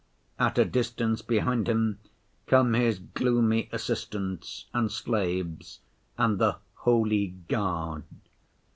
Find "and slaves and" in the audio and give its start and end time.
4.73-6.39